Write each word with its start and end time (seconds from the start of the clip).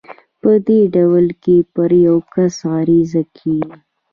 په 0.41 0.51
دې 0.67 0.81
ډول 0.95 1.27
کې 1.43 1.57
پر 1.73 1.91
يو 2.07 2.17
کس 2.33 2.55
عريضه 2.75 3.23
کېږي. 3.37 3.75